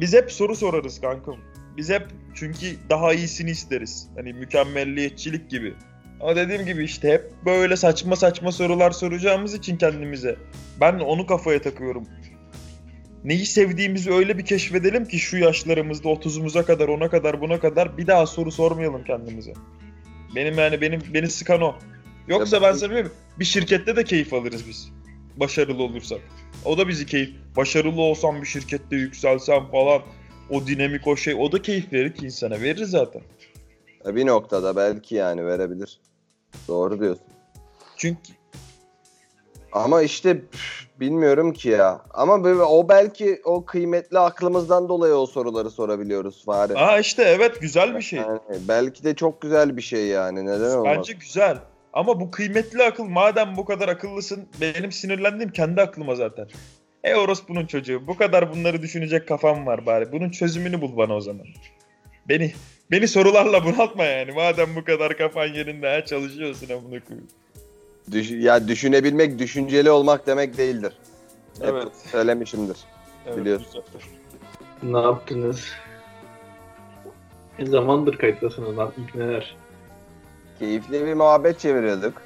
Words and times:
biz 0.00 0.12
hep 0.12 0.32
soru 0.32 0.56
sorarız 0.56 1.00
kankam. 1.00 1.36
Biz 1.76 1.90
hep 1.90 2.06
çünkü 2.34 2.76
daha 2.90 3.12
iyisini 3.12 3.50
isteriz. 3.50 4.08
Hani 4.16 4.32
mükemmelliyetçilik 4.32 5.50
gibi. 5.50 5.74
Ama 6.20 6.36
dediğim 6.36 6.66
gibi 6.66 6.84
işte 6.84 7.12
hep 7.12 7.32
böyle 7.44 7.76
saçma 7.76 8.16
saçma 8.16 8.52
sorular 8.52 8.90
soracağımız 8.90 9.54
için 9.54 9.76
kendimize. 9.76 10.36
Ben 10.80 10.98
onu 10.98 11.26
kafaya 11.26 11.62
takıyorum. 11.62 12.08
Neyi 13.24 13.46
sevdiğimizi 13.46 14.12
öyle 14.12 14.38
bir 14.38 14.44
keşfedelim 14.44 15.04
ki 15.04 15.18
şu 15.18 15.36
yaşlarımızda 15.36 16.08
30'umuza 16.08 16.64
kadar, 16.64 16.88
ona 16.88 17.10
kadar, 17.10 17.40
buna 17.40 17.60
kadar 17.60 17.98
bir 17.98 18.06
daha 18.06 18.26
soru 18.26 18.52
sormayalım 18.52 19.04
kendimize. 19.04 19.52
Benim 20.34 20.58
yani 20.58 20.80
benim 20.80 21.02
beni 21.14 21.30
sıkan 21.30 21.60
o. 21.60 21.74
Yoksa 22.28 22.62
ben 22.62 22.72
sana 22.72 22.92
mi? 22.92 23.08
bir 23.38 23.44
şirkette 23.44 23.96
de 23.96 24.04
keyif 24.04 24.32
alırız 24.32 24.68
biz. 24.68 24.92
Başarılı 25.36 25.82
olursak. 25.82 26.20
O 26.64 26.78
da 26.78 26.88
bizi 26.88 27.06
keyif. 27.06 27.30
Başarılı 27.56 28.00
olsam 28.00 28.40
bir 28.40 28.46
şirkette 28.46 28.96
yükselsem 28.96 29.66
falan 29.70 30.02
o 30.50 30.66
dinamik 30.66 31.06
o 31.06 31.16
şey 31.16 31.34
o 31.34 31.52
da 31.52 31.62
keyif 31.62 31.92
verir 31.92 32.14
ki 32.14 32.24
insana. 32.24 32.60
Verir 32.60 32.84
zaten. 32.84 33.22
Bir 34.06 34.26
noktada 34.26 34.76
belki 34.76 35.14
yani 35.14 35.46
verebilir. 35.46 36.00
Doğru 36.68 37.00
diyorsun. 37.00 37.26
Çünkü 37.96 38.32
Ama 39.72 40.02
işte 40.02 40.42
bilmiyorum 41.00 41.52
ki 41.52 41.68
ya. 41.68 42.00
Ama 42.14 42.44
böyle, 42.44 42.62
o 42.62 42.88
belki 42.88 43.40
o 43.44 43.64
kıymetli 43.64 44.18
aklımızdan 44.18 44.88
dolayı 44.88 45.14
o 45.14 45.26
soruları 45.26 45.70
sorabiliyoruz 45.70 46.44
Fahri. 46.44 46.78
Aa 46.78 46.98
işte 46.98 47.22
evet 47.22 47.60
güzel 47.60 47.96
bir 47.96 48.02
şey. 48.02 48.18
Yani 48.18 48.40
belki 48.68 49.04
de 49.04 49.14
çok 49.14 49.40
güzel 49.40 49.76
bir 49.76 49.82
şey 49.82 50.06
yani. 50.06 50.46
Neden 50.46 50.70
olmaz? 50.70 50.96
Bence 50.96 51.12
güzel. 51.12 51.58
Ama 51.96 52.20
bu 52.20 52.30
kıymetli 52.30 52.82
akıl 52.82 53.04
madem 53.04 53.56
bu 53.56 53.64
kadar 53.64 53.88
akıllısın 53.88 54.48
benim 54.60 54.92
sinirlendiğim 54.92 55.52
kendi 55.52 55.80
aklıma 55.82 56.14
zaten. 56.14 56.48
E 57.04 57.14
orospunun 57.14 57.66
çocuğu 57.66 58.06
bu 58.06 58.16
kadar 58.16 58.52
bunları 58.52 58.82
düşünecek 58.82 59.28
kafam 59.28 59.66
var 59.66 59.86
bari. 59.86 60.12
Bunun 60.12 60.30
çözümünü 60.30 60.80
bul 60.80 60.96
bana 60.96 61.14
o 61.14 61.20
zaman. 61.20 61.46
Beni 62.28 62.52
beni 62.90 63.08
sorularla 63.08 63.64
bunaltma 63.64 64.04
yani. 64.04 64.32
Madem 64.32 64.76
bu 64.76 64.84
kadar 64.84 65.16
kafan 65.16 65.46
yerinde 65.46 65.88
ha, 65.88 66.04
çalışıyorsun 66.04 66.68
amına 66.68 67.00
koyayım. 67.04 67.28
Düş- 68.12 68.30
ya 68.30 68.68
düşünebilmek, 68.68 69.38
düşünceli 69.38 69.90
olmak 69.90 70.26
demek 70.26 70.58
değildir. 70.58 70.92
Hep 71.60 71.68
Evet. 71.68 71.88
söylemişimdir. 72.12 72.76
Evet, 73.26 73.38
Biliyorsun. 73.38 73.82
Ne 74.82 74.98
yaptınız? 75.00 75.64
Ne 77.58 77.66
zamandır 77.66 78.18
kayıttasınız 78.18 78.76
lan 78.76 78.92
ilk 78.98 79.14
neler? 79.14 79.56
Keyifli 80.58 81.06
bir 81.06 81.14
muhabbet 81.14 81.60
çeviriyorduk. 81.60 82.22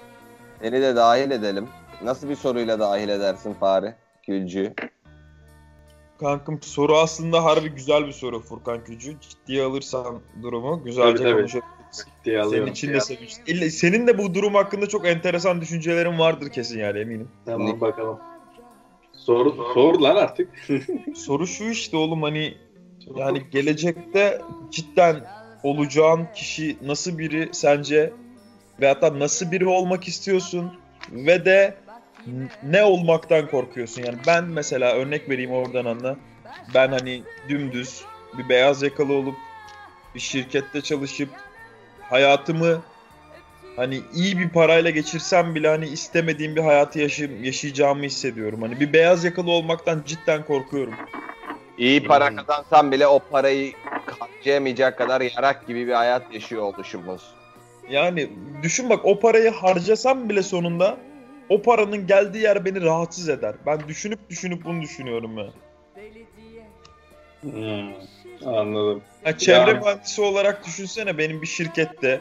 Seni 0.63 0.83
de 0.83 0.97
dahil 0.97 1.31
edelim. 1.31 1.69
Nasıl 2.03 2.29
bir 2.29 2.37
soruyla 2.37 2.81
dahil 2.81 3.09
edersin 3.09 3.55
Fahri? 3.55 3.95
Gülcü. 4.27 4.75
Kankım 6.21 6.63
soru 6.63 6.97
aslında 6.97 7.45
harbi 7.45 7.69
güzel 7.69 8.07
bir 8.07 8.13
soru 8.13 8.41
Furkan 8.41 8.85
Kücü. 8.85 9.17
Ciddiye 9.21 9.63
alırsan 9.65 10.21
durumu 10.43 10.85
güzelce 10.85 11.25
tabii. 11.25 11.33
konuşabiliriz. 11.35 12.07
Senin 12.25 12.67
için 12.67 12.93
de 12.93 13.01
sevinç. 13.01 13.37
İlla- 13.47 13.71
Senin 13.71 14.07
de 14.07 14.19
bu 14.19 14.35
durum 14.35 14.55
hakkında 14.55 14.87
çok 14.89 15.07
enteresan 15.07 15.61
düşüncelerin 15.61 16.19
vardır 16.19 16.49
kesin 16.51 16.79
yani 16.79 16.99
eminim. 16.99 17.29
Tamam 17.47 17.81
bakalım. 17.81 18.19
Sor, 19.13 19.55
sor 19.75 20.01
lan 20.01 20.17
artık. 20.17 20.49
Soru 21.17 21.47
şu 21.47 21.65
işte 21.65 21.97
oğlum 21.97 22.23
hani 22.23 22.55
yani 23.17 23.43
gelecekte 23.51 24.43
cidden 24.71 25.21
olacağın 25.63 26.29
kişi 26.35 26.77
nasıl 26.83 27.19
biri 27.19 27.49
sence 27.53 28.13
ve 28.81 28.87
hatta 28.89 29.19
nasıl 29.19 29.51
biri 29.51 29.67
olmak 29.67 30.09
istiyorsun 30.09 30.73
ve 31.09 31.45
de 31.45 31.75
ne 32.63 32.85
olmaktan 32.85 33.47
korkuyorsun 33.47 34.03
yani 34.03 34.19
ben 34.27 34.45
mesela 34.45 34.95
örnek 34.95 35.29
vereyim 35.29 35.51
oradan 35.51 35.85
anla 35.85 36.17
ben 36.75 36.89
hani 36.89 37.23
dümdüz 37.49 38.05
bir 38.39 38.49
beyaz 38.49 38.83
yakalı 38.83 39.13
olup 39.13 39.35
bir 40.15 40.21
şirkette 40.21 40.83
çalışıp 40.83 41.29
hayatımı 42.11 42.83
hani 43.77 44.01
iyi 44.15 44.39
bir 44.39 44.49
parayla 44.49 44.91
geçirsem 44.91 45.55
bile 45.55 45.69
hani 45.69 45.89
istemediğim 45.89 46.57
bir 46.57 46.61
hayatı 46.61 46.99
yaşay- 46.99 47.47
yaşayacağımı 47.47 48.05
hissediyorum. 48.05 48.63
Hani 48.63 48.81
bir 48.81 48.93
beyaz 48.93 49.25
yakalı 49.25 49.51
olmaktan 49.51 50.03
cidden 50.07 50.45
korkuyorum. 50.45 50.95
İyi 51.79 52.07
para 52.07 52.29
Hmm. 52.31 52.37
kazansan 52.37 52.93
bile 52.93 53.07
o 53.07 53.19
parayı 53.19 53.73
harcayamayacak 54.41 54.99
kadar 54.99 55.21
yarak 55.21 55.67
gibi 55.67 55.87
bir 55.87 55.93
hayat 55.93 56.35
yaşıyor 56.35 56.63
oluşumuz. 56.63 57.23
Yani 57.91 58.31
düşün 58.63 58.91
bak 58.91 59.05
o 59.05 59.21
parayı 59.21 59.51
harcasam 59.51 60.29
bile 60.29 60.43
sonunda 60.43 60.99
o 61.49 61.63
paranın 61.63 62.07
geldiği 62.07 62.43
yer 62.43 62.65
beni 62.65 62.81
rahatsız 62.81 63.29
eder. 63.29 63.55
Ben 63.67 63.89
düşünüp 63.89 64.31
düşünüp 64.31 64.65
bunu 64.65 64.83
düşünüyorum 64.83 65.39
ya. 65.39 65.47
Hmm, 67.41 67.95
anladım. 68.55 69.03
Ha, 69.25 69.39
çevre 69.39 69.71
Yani- 69.71 69.81
mühendisi 69.81 70.23
olarak 70.23 70.67
düşünsene 70.67 71.19
benim 71.19 71.43
bir 71.43 71.47
şirkette 71.47 72.21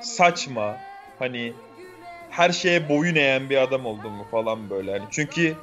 saçma 0.00 0.76
hani 1.18 1.52
her 2.30 2.50
şeye 2.50 2.88
boyun 2.88 3.14
eğen 3.14 3.50
bir 3.50 3.56
adam 3.62 3.86
oldum 3.86 4.12
mu 4.12 4.26
falan 4.30 4.70
böyle 4.70 4.90
hani 4.92 5.04
çünkü 5.10 5.54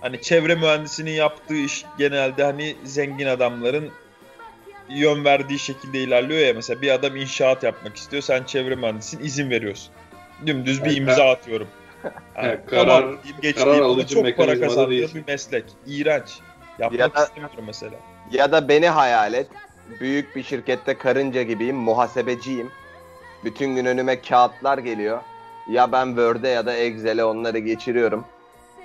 hani 0.00 0.20
çevre 0.22 0.54
mühendisinin 0.54 1.10
yaptığı 1.10 1.54
iş 1.56 1.84
genelde 1.98 2.44
hani 2.44 2.76
zengin 2.84 3.26
adamların 3.26 3.90
yön 4.88 5.24
verdiği 5.24 5.58
şekilde 5.58 5.98
ilerliyor 5.98 6.40
ya 6.46 6.54
mesela 6.54 6.82
bir 6.82 6.90
adam 6.90 7.16
inşaat 7.16 7.62
yapmak 7.62 7.96
istiyor 7.96 8.22
sen 8.22 8.44
çevre 8.44 8.74
mühendisin 8.74 9.24
izin 9.24 9.50
veriyorsun. 9.50 9.92
Dümdüz 10.46 10.84
bir 10.84 10.96
imza 10.96 11.30
atıyorum. 11.30 11.68
Yani, 12.04 12.12
Evet, 12.48 12.60
karar- 12.66 12.86
tamam 13.00 13.16
karar 13.54 13.78
ama 13.78 13.84
alıcı 13.86 14.14
çok 14.14 14.36
para 14.36 14.60
kazandığı 14.60 14.90
değil. 14.90 15.14
bir 15.14 15.26
meslek. 15.26 15.64
İğrenç. 15.86 16.38
Yapmak 16.78 17.00
Ya 17.00 17.14
da- 17.14 17.24
istemiyorum 17.24 17.64
mesela. 17.66 17.96
Ya 18.32 18.52
da 18.52 18.68
beni 18.68 18.88
hayal 18.88 19.34
et. 19.34 19.46
Büyük 20.00 20.36
bir 20.36 20.42
şirkette 20.42 20.98
karınca 20.98 21.42
gibiyim, 21.42 21.76
muhasebeciyim. 21.76 22.70
Bütün 23.44 23.74
gün 23.74 23.84
önüme 23.84 24.20
kağıtlar 24.22 24.78
geliyor. 24.78 25.20
Ya 25.70 25.92
ben 25.92 26.06
Word'e 26.06 26.48
ya 26.48 26.66
da 26.66 26.74
Excel'e 26.76 27.24
onları 27.24 27.58
geçiriyorum. 27.58 28.24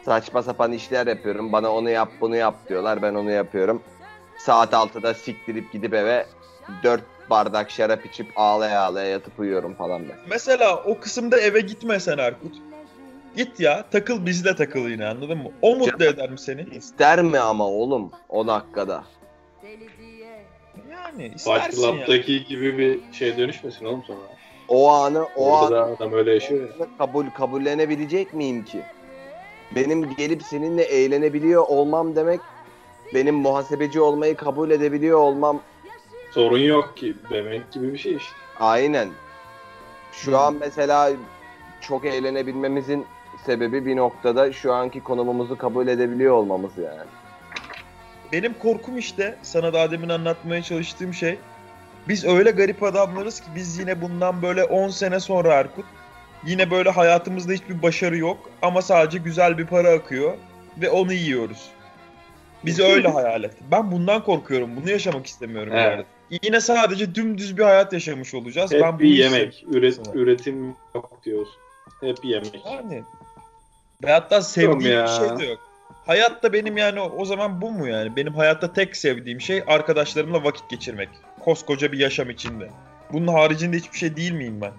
Saçma 0.05 0.43
sapan 0.43 0.71
işler 0.71 1.07
yapıyorum. 1.07 1.51
Bana 1.51 1.69
onu 1.71 1.89
yap, 1.89 2.09
bunu 2.21 2.35
yap 2.35 2.55
diyorlar. 2.69 3.01
Ben 3.01 3.13
onu 3.13 3.31
yapıyorum. 3.31 3.83
Saat 4.37 4.73
6'da 4.73 5.13
siktirip 5.13 5.71
gidip 5.71 5.93
eve 5.93 6.25
4 6.83 7.01
bardak 7.29 7.71
şarap 7.71 8.05
içip 8.05 8.27
ağlaya 8.35 8.81
ağlaya 8.81 9.09
yatıp 9.09 9.39
uyuyorum 9.39 9.73
falan 9.75 10.09
ben. 10.09 10.17
Mesela 10.29 10.83
o 10.83 10.99
kısımda 10.99 11.39
eve 11.39 11.59
gitme 11.61 11.99
sen 11.99 12.17
Erkut. 12.17 12.55
Git 13.37 13.59
ya 13.59 13.85
takıl 13.91 14.25
bizle 14.25 14.55
takıl 14.55 14.87
yine 14.89 15.07
anladın 15.07 15.37
mı? 15.37 15.51
O 15.61 15.75
mutlu 15.75 16.05
eder 16.05 16.29
mi 16.29 16.39
seni? 16.39 16.61
İster 16.61 17.21
mi 17.21 17.39
ama 17.39 17.67
oğlum 17.67 18.11
o 18.29 18.47
dakikada? 18.47 19.03
Yani 20.91 21.23
Fight 21.29 21.35
istersin 21.35 21.81
ya. 21.87 22.05
Club'daki 22.05 22.45
gibi 22.45 22.77
bir 22.77 22.99
şey 23.13 23.37
dönüşmesin 23.37 23.85
oğlum 23.85 24.03
sonra. 24.03 24.19
O 24.67 24.89
anı 24.91 25.23
o 25.23 25.51
Orada 25.51 25.83
an 25.83 25.89
da 25.89 25.95
adam 25.95 26.13
öyle 26.13 26.33
yaşıyor 26.33 26.69
ya. 26.79 26.87
kabul 26.97 27.25
kabullenebilecek 27.29 28.33
miyim 28.33 28.65
ki? 28.65 28.81
Benim 29.75 30.15
gelip 30.15 30.43
seninle 30.43 30.83
eğlenebiliyor 30.83 31.67
olmam 31.67 32.15
demek 32.15 32.41
benim 33.13 33.35
muhasebeci 33.35 34.01
olmayı 34.01 34.35
kabul 34.35 34.71
edebiliyor 34.71 35.19
olmam 35.19 35.61
Sorun 36.31 36.57
yok 36.57 36.97
ki 36.97 37.15
demek 37.29 37.71
gibi 37.71 37.93
bir 37.93 37.97
şey 37.97 38.15
işte. 38.15 38.35
aynen. 38.59 39.09
Şu 40.11 40.37
an 40.39 40.55
mesela 40.59 41.11
çok 41.81 42.05
eğlenebilmemizin 42.05 43.05
sebebi 43.45 43.85
bir 43.85 43.95
noktada 43.95 44.53
şu 44.53 44.73
anki 44.73 45.03
konumumuzu 45.03 45.57
kabul 45.57 45.87
edebiliyor 45.87 46.33
olmamız 46.33 46.71
yani. 46.77 47.09
Benim 48.31 48.53
korkum 48.53 48.97
işte 48.97 49.37
sana 49.41 49.73
daha 49.73 49.91
demin 49.91 50.09
anlatmaya 50.09 50.61
çalıştığım 50.61 51.13
şey. 51.13 51.37
Biz 52.07 52.25
öyle 52.25 52.51
garip 52.51 52.83
adamlarız 52.83 53.39
ki 53.39 53.47
biz 53.55 53.79
yine 53.79 54.01
bundan 54.01 54.41
böyle 54.41 54.63
10 54.63 54.89
sene 54.89 55.19
sonra 55.19 55.53
Erkut 55.53 55.85
yine 56.45 56.71
böyle 56.71 56.89
hayatımızda 56.89 57.53
hiçbir 57.53 57.81
başarı 57.81 58.17
yok 58.17 58.37
ama 58.61 58.81
sadece 58.81 59.17
güzel 59.17 59.57
bir 59.57 59.65
para 59.67 59.89
akıyor 59.89 60.33
ve 60.81 60.89
onu 60.89 61.13
yiyoruz. 61.13 61.69
Biz 62.65 62.79
öyle 62.79 63.07
hayal 63.07 63.43
et. 63.43 63.53
Ben 63.71 63.91
bundan 63.91 64.23
korkuyorum. 64.23 64.75
Bunu 64.75 64.89
yaşamak 64.89 65.25
istemiyorum 65.25 65.73
yani. 65.75 65.93
Evet. 65.95 66.05
Yine 66.43 66.61
sadece 66.61 67.15
dümdüz 67.15 67.57
bir 67.57 67.63
hayat 67.63 67.93
yaşamış 67.93 68.33
olacağız. 68.33 68.71
Hep 68.71 68.81
ben 68.81 68.99
bir 68.99 69.07
yemek. 69.07 69.65
Üret, 69.71 69.99
üretim 70.13 70.75
yok 70.95 71.19
diyorsun. 71.25 71.55
Hep 72.01 72.25
yemek. 72.25 72.61
Yani. 72.65 73.03
Ve 74.03 74.11
hatta 74.11 74.41
sevdiğim 74.41 74.97
ya. 74.97 75.03
bir 75.03 75.27
şey 75.27 75.37
de 75.37 75.51
yok. 75.51 75.59
Hayatta 76.05 76.53
benim 76.53 76.77
yani 76.77 76.99
o, 77.01 77.25
zaman 77.25 77.61
bu 77.61 77.71
mu 77.71 77.87
yani? 77.87 78.15
Benim 78.15 78.33
hayatta 78.33 78.73
tek 78.73 78.97
sevdiğim 78.97 79.41
şey 79.41 79.63
arkadaşlarımla 79.67 80.43
vakit 80.43 80.69
geçirmek. 80.69 81.09
Koskoca 81.39 81.91
bir 81.91 81.99
yaşam 81.99 82.29
içinde. 82.29 82.69
Bunun 83.13 83.27
haricinde 83.27 83.77
hiçbir 83.77 83.97
şey 83.97 84.15
değil 84.15 84.31
miyim 84.31 84.61
ben? 84.61 84.71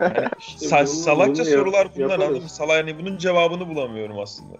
Yani 0.00 0.28
İşte 0.38 0.66
sa- 0.66 0.80
bunu- 0.80 0.86
salakça 0.86 1.42
bunu 1.42 1.50
yap- 1.50 1.58
sorular 1.58 1.88
bunlar 1.96 2.02
yaparız. 2.02 2.24
anladın 2.24 2.42
mı? 2.42 2.48
Salak 2.48 2.76
yani 2.76 2.98
bunun 2.98 3.18
cevabını 3.18 3.68
bulamıyorum 3.68 4.18
aslında. 4.18 4.56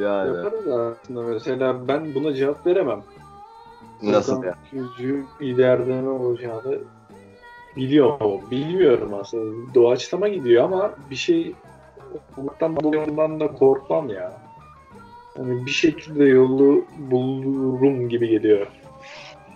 Yani 0.00 0.36
Yaparız 0.36 0.68
aslında 0.68 1.22
mesela 1.22 1.88
ben 1.88 2.14
buna 2.14 2.34
cevap 2.34 2.66
veremem. 2.66 3.02
nasıl 4.02 4.44
ya? 4.44 4.54
Yüzü 4.72 5.24
ileride 5.40 6.02
ne 6.02 6.08
olacağını 6.08 6.78
biliyor. 7.76 8.20
Bilmiyorum 8.50 9.14
aslında. 9.20 9.74
Doğaçlama 9.74 10.28
gidiyor 10.28 10.64
ama 10.64 10.92
bir 11.10 11.16
şey 11.16 11.54
olmaktan 12.36 12.76
dolayı 12.76 13.02
ondan 13.02 13.40
da 13.40 13.52
korkmam 13.52 14.08
ya. 14.08 14.32
Hani 15.36 15.66
bir 15.66 15.70
şekilde 15.70 16.24
yolu 16.24 16.84
bulurum 16.98 18.08
gibi 18.08 18.28
geliyor. 18.28 18.66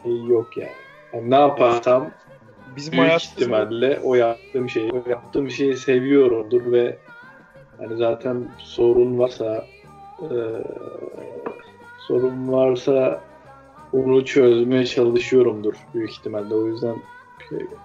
Şey 0.02 0.24
yok 0.24 0.56
yani. 0.56 0.70
yani 1.12 1.30
ne 1.30 1.34
yaparsam 1.34 2.10
Bizim 2.76 2.92
büyük 2.92 3.22
ihtimalle 3.22 4.00
o 4.04 4.14
yaptığım 4.14 4.70
şeyi, 4.70 4.92
o 4.92 5.10
yaptığım 5.10 5.50
şeyi 5.50 5.76
seviyorumdur 5.76 6.72
ve 6.72 6.96
hani 7.78 7.96
zaten 7.96 8.48
sorun 8.58 9.18
varsa 9.18 9.66
eee, 10.30 10.62
sorun 12.08 12.52
varsa 12.52 13.20
onu 13.92 14.24
çözmeye 14.24 14.86
çalışıyorumdur 14.86 15.74
büyük 15.94 16.10
ihtimalle. 16.10 16.54
O 16.54 16.66
yüzden 16.66 16.96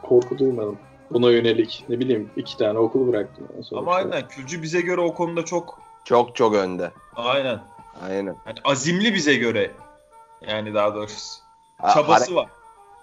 korku 0.03 0.37
duymadım. 0.37 0.77
Buna 1.11 1.31
yönelik 1.31 1.85
ne 1.89 1.99
bileyim 1.99 2.29
iki 2.35 2.57
tane 2.57 2.79
okul 2.79 3.07
bıraktım. 3.07 3.47
sonuçta. 3.53 3.77
Ama 3.77 3.95
aynen 3.95 4.27
Külcü 4.27 4.61
bize 4.61 4.81
göre 4.81 5.01
o 5.01 5.13
konuda 5.13 5.45
çok 5.45 5.79
Çok 6.03 6.35
çok 6.35 6.55
önde. 6.55 6.91
aynen. 7.15 7.59
Aynen. 8.09 8.35
Yani 8.45 8.57
azimli 8.63 9.13
bize 9.13 9.35
göre. 9.35 9.71
Yani 10.47 10.73
daha 10.73 10.95
doğrusu. 10.95 11.39
Ha- 11.77 11.91
Çabası 11.93 12.25
hare- 12.31 12.35
var. 12.35 12.47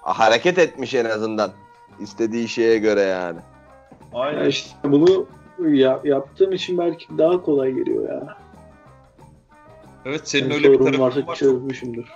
hareket 0.03 0.59
etmiş 0.59 0.95
en 0.95 1.05
azından. 1.05 1.51
İstediği 2.01 2.49
şeye 2.49 2.79
göre 2.79 3.01
yani. 3.01 3.39
Ya 4.15 4.21
Aynen. 4.21 4.47
işte 4.49 4.77
bunu 4.85 5.27
ya- 5.69 6.01
yaptığım 6.05 6.53
için 6.53 6.79
belki 6.79 7.19
daha 7.19 7.43
kolay 7.43 7.73
geliyor 7.73 8.09
ya. 8.09 8.37
Evet 10.05 10.29
senin 10.29 10.43
Yani 10.43 10.55
öyle 10.55 10.73
bir 10.73 10.79
tarafın 10.79 11.01
varsa 11.01 11.21
var. 11.21 11.27
Çok, 11.27 11.37
çözmüşümdür. 11.37 12.07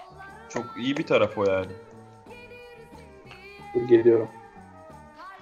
çok 0.49 0.65
iyi 0.79 0.97
bir 0.97 1.07
taraf 1.07 1.39
o 1.39 1.45
yani. 1.45 1.73
Dur 3.75 3.89
geliyorum. 3.89 4.29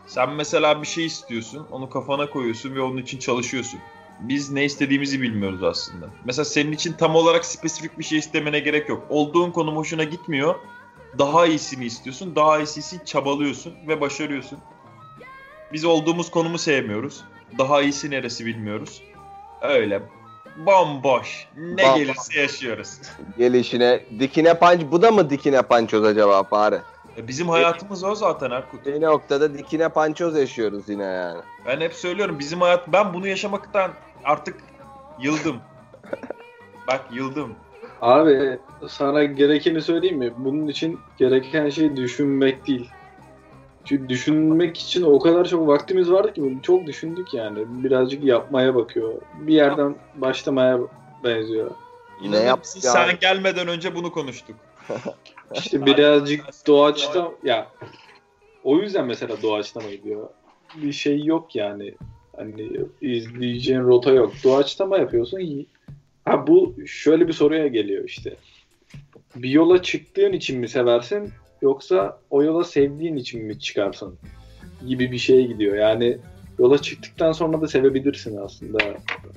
Sen 0.07 0.31
mesela 0.31 0.83
bir 0.83 0.87
şey 0.87 1.07
istiyorsun, 1.07 1.67
onu 1.71 1.91
kafana 1.91 2.31
koyuyorsun 2.31 2.75
ve 2.75 2.81
onun 2.81 2.97
için 2.97 3.19
çalışıyorsun. 3.19 3.81
Biz 4.21 4.53
ne 4.53 4.65
istediğimizi 4.65 5.23
bilmiyoruz 5.23 5.63
aslında. 5.63 6.07
Mesela 6.25 6.45
senin 6.45 6.73
için 6.73 6.93
tam 6.93 7.15
olarak 7.15 7.45
spesifik 7.45 7.99
bir 7.99 8.05
şey 8.05 8.19
istemene 8.19 8.59
gerek 8.61 8.89
yok. 8.89 9.07
Olduğun 9.09 9.51
konum 9.51 9.77
hoşuna 9.77 10.05
gitmiyor. 10.05 10.55
Daha 11.19 11.47
iyisini 11.47 11.85
istiyorsun. 11.85 12.37
Daha 12.37 12.59
iyisi 12.59 12.81
için 12.81 13.05
çabalıyorsun 13.05 13.75
ve 13.89 14.01
başarıyorsun. 14.01 14.59
Biz 15.73 15.85
olduğumuz 15.85 16.31
konumu 16.31 16.59
sevmiyoruz. 16.59 17.25
Daha 17.59 17.83
iyisi 17.83 18.11
neresi 18.11 18.47
bilmiyoruz. 18.47 19.03
Öyle 19.61 20.03
bomboş. 20.57 21.47
Ne 21.57 21.83
Bomboş. 21.83 21.97
gelirse 21.99 22.41
yaşıyoruz. 22.41 22.99
Gelişine 23.39 24.01
dikine 24.19 24.55
panç 24.55 24.81
bu 24.91 25.03
da 25.03 25.11
mı 25.11 25.31
dikine 25.31 25.63
pançoz 25.63 26.05
acaba 26.05 26.43
fare? 26.43 26.81
E, 27.17 27.29
Bizim 27.29 27.49
hayatımız 27.49 28.05
o 28.05 28.15
zaten 28.15 28.51
Erkut. 28.51 28.87
Bir 28.87 29.01
noktada 29.03 29.59
dikine 29.59 29.89
pançoz 29.89 30.37
yaşıyoruz 30.37 30.89
yine 30.89 31.05
yani. 31.05 31.41
Ben 31.67 31.81
hep 31.81 31.95
söylüyorum 31.95 32.39
bizim 32.39 32.61
hayat 32.61 32.89
ben 32.89 33.15
bunu 33.15 33.27
yaşamaktan 33.29 33.91
artık 34.25 34.57
yıldım. 35.21 35.57
Bak 36.89 37.01
yıldım. 37.13 37.55
Abi 38.03 38.59
sana 38.89 39.25
gerekeni 39.25 39.83
söyleyeyim 39.83 40.19
mi? 40.19 40.33
Bunun 40.39 40.69
için 40.69 41.01
gereken 41.19 41.69
şey 41.71 41.97
düşünmek 41.97 42.67
değil. 42.67 42.91
Çünkü 43.87 44.09
düşünmek 44.09 44.79
için 44.79 45.03
o 45.03 45.19
kadar 45.19 45.45
çok 45.49 45.69
vaktimiz 45.69 46.11
vardı 46.11 46.33
ki 46.33 46.59
çok 46.63 46.87
düşündük 46.87 47.35
yani. 47.35 47.65
Birazcık 47.85 48.25
yapmaya 48.25 48.75
bakıyor. 48.75 49.15
Bir 49.35 49.55
yerden 49.55 49.95
başlamaya 50.15 50.79
benziyor. 51.25 51.71
Ne 52.21 52.27
İnanır 52.27 52.45
yap- 52.45 52.59
mısın? 52.59 52.81
ya- 52.85 52.93
Sen 52.93 53.19
gelmeden 53.21 53.69
önce 53.69 53.95
bunu 53.95 54.13
konuştuk. 54.13 54.57
İşte 55.55 55.87
birazcık 55.87 56.45
doğaçta 56.67 57.33
ya 57.45 57.69
o 58.65 58.79
yüzden 58.79 59.07
mesela 59.07 59.43
doğaçlama 59.43 59.91
gidiyor. 59.91 60.29
Bir 60.83 60.93
şey 60.93 61.25
yok 61.25 61.57
yani. 61.57 61.95
Hani 62.37 62.73
izleyeceğin 63.01 63.81
rota 63.83 64.13
yok. 64.13 64.35
Doğaçlama 64.45 64.99
yapıyorsun. 64.99 65.39
iyi. 65.39 65.67
Ha 66.25 66.47
bu 66.47 66.75
şöyle 66.87 67.29
bir 67.29 67.33
soruya 67.33 67.67
geliyor 67.67 68.05
işte. 68.05 68.37
Bir 69.37 69.51
yola 69.51 69.83
çıktığın 69.83 70.33
için 70.33 70.61
mi 70.61 70.69
seversin 70.69 71.33
yoksa 71.63 72.19
o 72.31 72.43
yola 72.43 72.65
sevdiğin 72.65 73.17
için 73.17 73.45
mi 73.45 73.59
çıkarsın 73.61 74.19
gibi 74.87 75.13
bir 75.13 75.19
şeye 75.19 75.43
gidiyor. 75.43 75.77
Yani 75.77 76.19
yola 76.59 76.79
çıktıktan 76.83 77.33
sonra 77.33 77.61
da 77.61 77.69
sevebilirsin 77.69 78.37
aslında. 78.37 78.79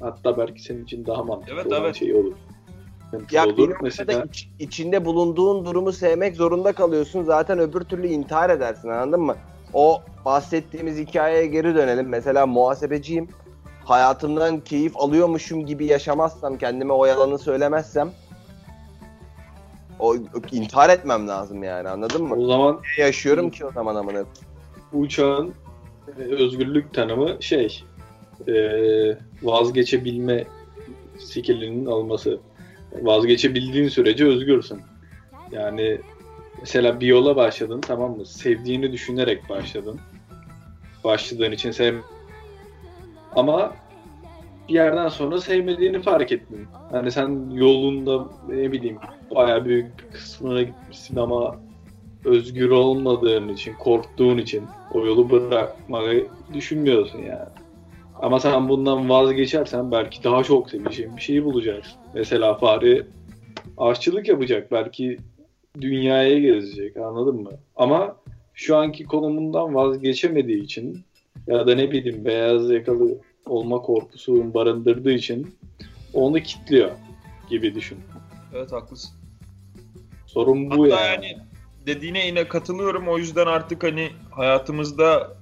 Hatta 0.01 0.37
belki 0.37 0.61
senin 0.61 0.83
için 0.83 1.05
daha 1.05 1.23
mantıklı 1.23 1.53
Evet, 1.53 1.65
olan 1.65 1.81
evet. 1.81 1.95
şey 1.95 2.13
olur. 2.15 2.33
Ya 3.31 3.45
bir 3.45 3.51
olur. 3.51 3.75
Mesela 3.81 4.23
iç- 4.31 4.49
içinde 4.59 5.05
bulunduğun 5.05 5.65
durumu 5.65 5.91
sevmek 5.91 6.35
zorunda 6.35 6.73
kalıyorsun. 6.73 7.23
Zaten 7.23 7.59
öbür 7.59 7.81
türlü 7.81 8.07
intihar 8.07 8.49
edersin 8.49 8.89
anladın 8.89 9.21
mı? 9.21 9.35
O 9.73 10.01
bahsettiğimiz 10.25 10.97
hikayeye 10.97 11.47
geri 11.47 11.75
dönelim. 11.75 12.07
Mesela 12.09 12.45
muhasebeciyim. 12.45 13.27
Hayatımdan 13.85 14.59
keyif 14.59 14.97
alıyormuşum 14.97 15.65
gibi 15.65 15.85
yaşamazsam, 15.85 16.57
kendime 16.57 16.93
o 16.93 17.05
yalanı 17.05 17.37
söylemezsem 17.39 18.11
o 19.99 20.15
intihar 20.51 20.89
etmem 20.89 21.27
lazım 21.27 21.63
yani 21.63 21.89
anladın 21.89 22.23
mı? 22.23 22.35
o 22.35 22.47
zaman 22.47 22.79
Ne 22.97 23.03
yaşıyorum 23.03 23.49
ki 23.49 23.65
o 23.65 23.71
zaman 23.71 23.95
amına? 23.95 24.23
uçağın 24.93 25.53
e, 26.19 26.21
özgürlük 26.21 26.93
tanımı 26.93 27.43
şey 27.43 27.83
e, 28.47 28.53
vazgeçebilme 29.41 30.43
skillinin 31.19 31.85
alması. 31.85 32.39
Vazgeçebildiğin 33.01 33.87
sürece 33.87 34.25
özgürsün. 34.25 34.81
Yani 35.51 36.01
mesela 36.61 36.99
bir 36.99 37.07
yola 37.07 37.35
başladın 37.35 37.81
tamam 37.81 38.17
mı? 38.17 38.25
Sevdiğini 38.25 38.91
düşünerek 38.91 39.49
başladın. 39.49 39.99
Başladığın 41.03 41.51
için 41.51 41.71
sev 41.71 41.95
ama 43.35 43.73
bir 44.69 44.73
yerden 44.73 45.07
sonra 45.07 45.41
sevmediğini 45.41 46.01
fark 46.01 46.31
ettin. 46.31 46.67
Hani 46.91 47.11
sen 47.11 47.49
yolunda 47.49 48.25
ne 48.47 48.71
bileyim 48.71 48.99
bayağı 49.35 49.65
büyük 49.65 49.99
bir 49.99 50.03
kısmına 50.03 50.61
gitmişsin 50.61 51.15
ama 51.15 51.59
özgür 52.25 52.69
olmadığın 52.69 53.49
için, 53.49 53.75
korktuğun 53.75 54.37
için 54.37 54.69
o 54.89 55.05
yolu 55.05 55.29
bırakmayı 55.29 56.29
düşünmüyorsun 56.53 57.19
yani. 57.19 57.49
Ama 58.21 58.39
sen 58.39 58.69
bundan 58.69 59.09
vazgeçersen 59.09 59.91
belki 59.91 60.23
daha 60.23 60.43
çok 60.43 60.69
seveceğin 60.69 61.15
bir 61.15 61.21
şeyi 61.21 61.45
bulacaksın. 61.45 62.01
Mesela 62.13 62.53
fare 62.53 63.07
aşçılık 63.77 64.27
yapacak. 64.27 64.71
Belki 64.71 65.17
dünyaya 65.81 66.39
gezecek 66.39 66.97
anladın 66.97 67.35
mı? 67.35 67.51
Ama 67.75 68.15
şu 68.53 68.77
anki 68.77 69.03
konumundan 69.03 69.75
vazgeçemediği 69.75 70.63
için 70.63 71.05
ya 71.47 71.67
da 71.67 71.75
ne 71.75 71.91
bileyim 71.91 72.25
beyaz 72.25 72.69
yakalı 72.69 73.17
olma 73.49 73.81
korkusu 73.81 74.53
barındırdığı 74.53 75.11
için 75.11 75.55
onu 76.13 76.39
kitliyor 76.39 76.91
gibi 77.49 77.75
düşün. 77.75 77.97
Evet 78.55 78.71
haklısın. 78.71 79.11
Sorun 80.27 80.71
bu 80.71 80.83
Hatta 80.83 81.05
yani. 81.05 81.25
yani 81.25 81.37
dediğine 81.85 82.27
yine 82.27 82.47
katılıyorum. 82.47 83.07
O 83.07 83.17
yüzden 83.17 83.45
artık 83.45 83.83
hani 83.83 84.09
hayatımızda 84.31 85.37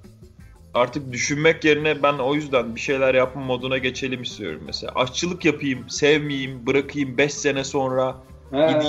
artık 0.74 1.12
düşünmek 1.12 1.66
yerine 1.66 2.04
ben 2.04 2.14
o 2.14 2.36
yüzden 2.36 2.76
bir 2.76 2.80
şeyler 2.80 3.16
yapma 3.16 3.42
moduna 3.42 3.78
geçelim 3.78 4.22
istiyorum 4.22 4.62
mesela. 4.66 4.92
Aşçılık 4.96 5.46
yapayım, 5.46 5.90
sevmeyeyim, 5.90 6.68
bırakayım 6.68 7.18
5 7.18 7.34
sene 7.34 7.64
sonra 7.64 8.16
Ha. 8.52 8.82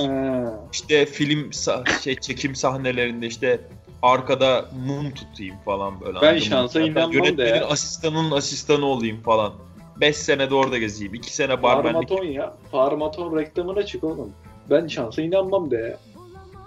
işte 0.72 1.06
film 1.06 1.52
şey 2.02 2.14
çekim 2.16 2.54
sahnelerinde 2.54 3.26
işte 3.26 3.60
arkada 4.02 4.64
mum 4.86 5.10
tutayım 5.14 5.56
falan 5.64 6.00
böyle. 6.00 6.20
Ben 6.22 6.38
şansa 6.38 6.80
Ya 6.80 6.86
da 6.86 6.90
inanmam 6.90 7.12
da 7.12 7.16
Yönetmenin 7.16 7.54
ya. 7.60 7.68
asistanının 7.68 8.30
asistanı 8.30 8.86
olayım 8.86 9.22
falan. 9.22 9.52
5 10.00 10.16
sene 10.16 10.50
de 10.50 10.54
orada 10.54 10.78
gezeyim. 10.78 11.14
2 11.14 11.34
sene 11.34 11.62
barmenlik. 11.62 12.08
Parmaton 12.08 12.24
ya. 12.24 12.54
Parmaton 12.72 13.36
reklamına 13.36 13.86
çık 13.86 14.04
oğlum. 14.04 14.32
Ben 14.70 14.86
şansa 14.86 15.22
inanmam 15.22 15.70
de. 15.70 15.98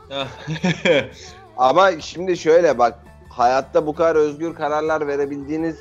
Ama 1.57 2.01
şimdi 2.01 2.38
şöyle 2.38 2.77
bak 2.77 3.00
hayatta 3.29 3.88
bu 3.88 3.95
kadar 3.95 4.15
özgür 4.15 4.53
kararlar 4.53 5.07
verebildiğiniz 5.07 5.79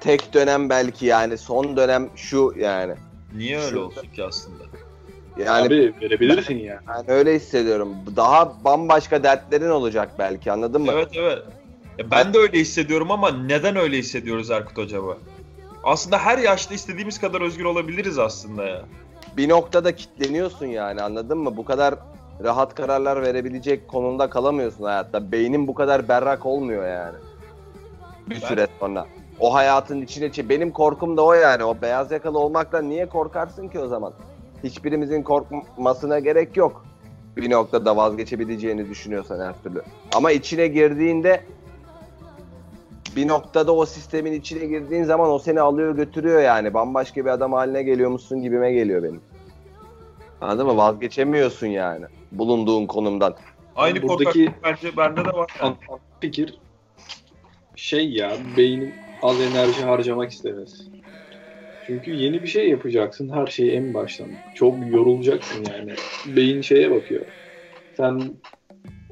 tek 0.00 0.34
dönem 0.34 0.70
belki 0.70 1.06
yani 1.06 1.38
son 1.38 1.76
dönem 1.76 2.10
şu 2.16 2.54
yani. 2.58 2.94
Niye 3.34 3.60
öyle 3.60 3.78
olsun 3.78 4.06
ki 4.06 4.24
aslında? 4.24 4.64
Yani 5.36 5.66
Abi 5.66 5.94
verebilirsin 6.02 6.58
ya. 6.58 6.80
ben 6.88 7.10
öyle 7.10 7.34
hissediyorum. 7.34 7.96
Daha 8.16 8.64
bambaşka 8.64 9.22
dertlerin 9.22 9.70
olacak 9.70 10.10
belki 10.18 10.52
anladın 10.52 10.82
mı? 10.82 10.92
Evet 10.92 11.08
evet. 11.16 11.38
Ya 11.98 12.10
ben 12.10 12.34
de 12.34 12.38
öyle 12.38 12.58
hissediyorum 12.58 13.10
ama 13.10 13.30
neden 13.30 13.76
öyle 13.76 13.98
hissediyoruz 13.98 14.50
Erkut 14.50 14.78
acaba? 14.78 15.16
Aslında 15.84 16.18
her 16.18 16.38
yaşta 16.38 16.74
istediğimiz 16.74 17.20
kadar 17.20 17.40
özgür 17.40 17.64
olabiliriz 17.64 18.18
aslında 18.18 18.64
ya. 18.64 18.80
Bir 19.36 19.48
noktada 19.48 19.96
kitleniyorsun 19.96 20.66
yani 20.66 21.02
anladın 21.02 21.38
mı? 21.38 21.56
Bu 21.56 21.64
kadar 21.64 21.94
rahat 22.44 22.74
kararlar 22.74 23.22
verebilecek 23.22 23.88
konumda 23.88 24.30
kalamıyorsun 24.30 24.84
hayatta. 24.84 25.32
Beynin 25.32 25.66
bu 25.68 25.74
kadar 25.74 26.08
berrak 26.08 26.46
olmuyor 26.46 26.88
yani. 26.88 27.16
Bir 28.30 28.42
Ben- 28.42 28.48
süre 28.48 28.66
sonra. 28.80 29.06
O 29.40 29.54
hayatın 29.54 30.02
içine 30.02 30.48
benim 30.48 30.70
korkum 30.72 31.16
da 31.16 31.22
o 31.22 31.32
yani. 31.32 31.64
O 31.64 31.76
beyaz 31.82 32.10
yakalı 32.10 32.38
olmaktan 32.38 32.90
niye 32.90 33.06
korkarsın 33.06 33.68
ki 33.68 33.78
o 33.80 33.88
zaman? 33.88 34.12
Hiçbirimizin 34.64 35.22
korkmasına 35.22 36.18
gerek 36.18 36.56
yok. 36.56 36.84
Bir 37.36 37.50
noktada 37.50 37.96
vazgeçebileceğini 37.96 38.90
düşünüyorsan 38.90 39.40
her 39.46 39.62
türlü. 39.62 39.82
Ama 40.14 40.30
içine 40.32 40.66
girdiğinde 40.66 41.40
bir 43.16 43.28
noktada 43.28 43.74
o 43.74 43.86
sistemin 43.86 44.32
içine 44.32 44.66
girdiğin 44.66 45.04
zaman 45.04 45.30
o 45.30 45.38
seni 45.38 45.60
alıyor 45.60 45.96
götürüyor 45.96 46.42
yani. 46.42 46.74
Bambaşka 46.74 47.24
bir 47.24 47.30
adam 47.30 47.52
haline 47.52 47.82
geliyormuşsun 47.82 48.42
gibime 48.42 48.72
geliyor 48.72 49.02
benim. 49.02 49.20
Anladın 50.40 50.66
mı? 50.66 50.76
Vazgeçemiyorsun 50.76 51.66
yani 51.66 52.04
bulunduğun 52.32 52.86
konumdan. 52.86 53.34
Aynı 53.76 54.02
Buradaki- 54.02 54.44
korkaklık 54.46 54.64
bence 54.64 54.96
bende 54.96 55.24
de 55.24 55.32
var. 55.32 55.50
An- 55.60 55.76
an- 55.88 55.98
fikir 56.20 56.58
şey 57.76 58.10
ya 58.12 58.32
beynin 58.56 58.94
az 59.22 59.40
enerji 59.40 59.82
harcamak 59.84 60.32
istemez. 60.32 60.88
Çünkü 61.86 62.10
yeni 62.10 62.42
bir 62.42 62.48
şey 62.48 62.68
yapacaksın 62.68 63.28
her 63.28 63.46
şeyi 63.46 63.70
en 63.70 63.94
baştan. 63.94 64.28
Çok 64.54 64.90
yorulacaksın 64.90 65.64
yani. 65.64 65.92
Beyin 66.26 66.60
şeye 66.60 66.90
bakıyor. 66.90 67.26
Sen 67.96 68.22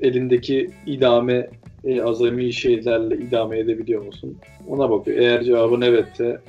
elindeki 0.02 0.70
idame 0.86 1.50
e, 1.84 2.02
azami 2.02 2.52
şeylerle 2.52 3.16
idame 3.16 3.58
edebiliyor 3.58 4.02
musun? 4.02 4.38
Ona 4.68 4.90
bakıyor. 4.90 5.18
Eğer 5.18 5.42
cevabın 5.42 5.80
evetse 5.80 6.40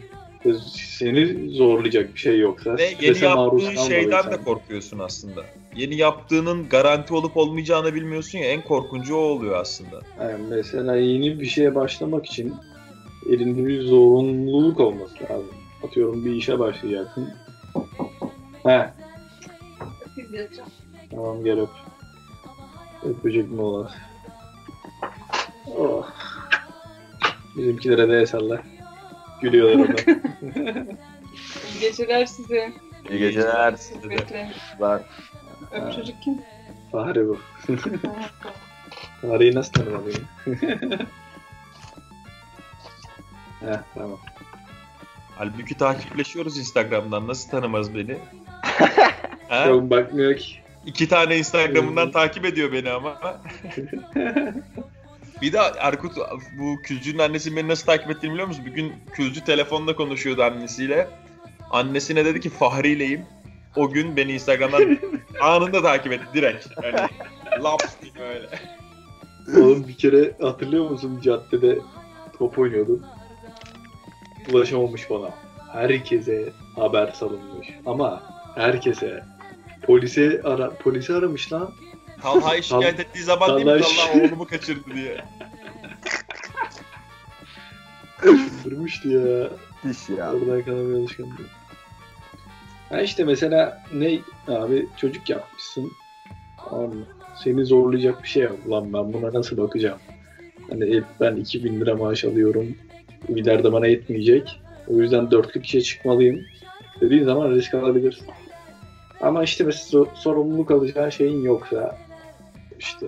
e, 0.46 0.50
seni 0.74 1.50
zorlayacak 1.50 2.13
bir 2.13 2.20
şey 2.20 2.39
yoksa 2.39 2.77
Ve 2.77 2.89
yeni 3.01 3.24
yaptığın 3.24 3.75
şeyden 3.75 4.32
de 4.32 4.38
korkuyorsun 4.46 5.00
aslında. 5.00 5.42
Yeni 5.75 5.96
yaptığının 5.96 6.70
garanti 6.70 7.13
olup 7.13 7.38
olmayacağını 7.38 7.94
bilmiyorsun 7.94 8.39
ya 8.39 8.46
en 8.46 8.62
korkuncu 8.62 9.15
o 9.15 9.20
oluyor 9.20 9.56
aslında. 9.56 10.00
Yani 10.22 10.46
mesela 10.50 10.96
yeni 10.96 11.39
bir 11.39 11.46
şeye 11.46 11.75
başlamak 11.75 12.25
için 12.25 12.53
elinde 13.30 13.68
bir 13.68 13.82
zorunluluk 13.82 14.80
olması 14.80 15.24
lazım. 15.24 15.62
Atıyorum 15.84 16.25
bir 16.25 16.32
işe 16.32 16.60
başlayacaksın. 16.60 17.34
He 18.63 18.94
tamam 21.12 21.44
gel 21.44 21.60
öp. 21.60 21.70
Öpecek 23.04 23.52
mi 23.52 23.62
olan? 23.62 23.90
Oh. 25.78 26.10
Bizimkilere 27.58 28.10
de 28.10 28.22
eserler. 28.22 28.60
Gülüyorlar 29.42 29.90
orada. 29.90 30.02
İyi 31.74 31.80
geceler 31.82 32.25
size. 32.25 32.74
İyi 33.10 33.20
geceler. 33.20 33.75
Bekle. 34.10 34.52
Var. 34.80 35.02
Öp 35.72 35.94
çocuk 35.94 36.22
kim? 36.22 36.42
Fahri 36.92 37.28
bu. 37.28 37.38
Fahri'yi 39.22 39.56
nasıl 39.56 39.74
tanımalıyım? 39.74 40.28
Heh 43.60 43.80
tamam. 43.96 44.20
Halbuki 45.38 45.78
takipleşiyoruz 45.78 46.58
Instagram'dan. 46.58 47.28
Nasıl 47.28 47.50
tanımaz 47.50 47.96
beni? 47.96 48.18
Çok 49.66 49.90
bakmıyor 49.90 50.38
ki. 50.38 50.56
İki 50.86 51.08
tane 51.08 51.38
Instagram'ından 51.38 52.12
takip 52.12 52.46
ediyor 52.46 52.72
beni 52.72 52.90
ama. 52.90 53.18
bir 55.42 55.54
de 55.54 55.60
Erkut 55.80 56.18
bu 56.60 56.82
Külcü'nün 56.82 57.20
annesi 57.20 57.56
beni 57.56 57.68
nasıl 57.68 57.86
takip 57.86 58.10
ettiğini 58.10 58.34
biliyor 58.34 58.48
musun? 58.48 58.66
Bir 58.66 58.72
gün 58.72 58.94
Külcü 59.13 59.44
telefonda 59.44 59.96
konuşuyordu 59.96 60.44
annesiyle. 60.44 61.08
Annesine 61.72 62.25
dedi 62.25 62.40
ki 62.40 62.50
Fahri'yleyim. 62.50 63.25
O 63.75 63.90
gün 63.90 64.18
beni 64.18 64.32
Instagram'dan 64.32 65.00
anında 65.42 65.82
takip 65.82 66.13
etti 66.13 66.25
direkt. 66.34 66.68
Yani 66.84 67.10
laps 67.63 67.86
diye 68.02 68.13
böyle. 68.20 68.50
Oğlum 69.48 69.88
bir 69.88 69.94
kere 69.94 70.34
hatırlıyor 70.42 70.90
musun 70.90 71.20
caddede 71.24 71.80
top 72.38 72.60
oynuyordum. 72.60 73.04
Ulaşamamış 74.51 75.09
bana. 75.09 75.29
Herkese 75.73 76.50
haber 76.75 77.07
salınmış. 77.12 77.67
Ama 77.85 78.23
herkese. 78.55 79.23
Polise 79.81 80.41
ara 80.43 80.69
polisi 80.69 81.13
aramış 81.13 81.53
lan. 81.53 81.71
Talha'yı 82.21 82.63
şikayet 82.63 83.00
ettiği 83.00 83.23
zaman 83.23 83.55
değil 83.55 83.65
mi 83.67 83.71
Talha- 83.71 84.13
Talha 84.13 84.25
oğlumu 84.25 84.45
kaçırdı 84.47 84.93
diye. 84.95 85.21
Durmuştu 88.65 89.09
ya. 89.09 89.50
Diş 89.83 90.09
ya. 90.09 90.33
Oradan 90.33 90.62
kalan 90.62 90.89
bir 90.89 91.00
alışkanlık. 91.00 91.39
Ha 92.89 93.01
işte 93.01 93.23
mesela 93.23 93.83
ne 93.93 94.19
abi 94.47 94.88
çocuk 94.97 95.29
yapmışsın. 95.29 95.91
Mı? 96.71 97.05
Seni 97.43 97.65
zorlayacak 97.65 98.23
bir 98.23 98.27
şey 98.27 98.43
yok. 98.43 98.69
Lan 98.69 98.93
ben 98.93 99.13
buna 99.13 99.33
nasıl 99.33 99.57
bakacağım? 99.57 100.00
Hani 100.69 100.95
hep 100.95 101.03
ben 101.19 101.35
2000 101.35 101.81
lira 101.81 101.95
maaş 101.95 102.25
alıyorum. 102.25 102.75
İleride 103.30 103.72
bana 103.72 103.88
yetmeyecek. 103.88 104.60
O 104.88 104.98
yüzden 104.98 105.32
dörtlük 105.32 105.65
işe 105.65 105.82
çıkmalıyım. 105.82 106.46
Dediğin 107.01 107.24
zaman 107.24 107.51
risk 107.51 107.74
alabilirsin. 107.74 108.27
Ama 109.22 109.44
işte 109.44 109.63
mesela 109.63 110.03
so- 110.03 110.15
sorumluluk 110.15 110.72
alacağın 110.72 111.10
şeyin 111.10 111.42
yoksa 111.42 111.98
işte 112.80 113.08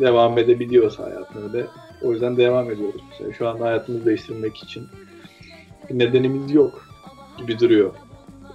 devam 0.00 0.38
edebiliyorsa 0.38 1.04
hayatın 1.04 1.42
öyle. 1.48 1.66
O 2.02 2.12
yüzden 2.12 2.36
devam 2.36 2.70
ediyoruz. 2.70 3.02
Mesela 3.10 3.32
şu 3.32 3.48
anda 3.48 3.64
hayatımızı 3.64 4.06
değiştirmek 4.06 4.56
için 4.56 4.88
bir 5.90 5.98
nedenimiz 5.98 6.54
yok 6.54 6.88
gibi 7.38 7.58
duruyor. 7.58 7.92